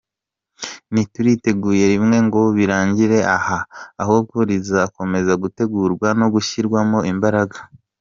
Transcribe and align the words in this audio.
Ntituriteguye 0.91 1.83
rimwe 1.93 2.17
ngo 2.27 2.41
birangirire 2.57 3.19
aha 3.37 3.59
ahubwo 4.01 4.35
rizakomeza 4.49 5.31
gutegurwa 5.43 6.07
no 6.19 6.27
gushyirwamo 6.33 6.99
imbaraga. 7.13 7.57